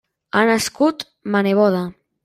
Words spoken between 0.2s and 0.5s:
Ha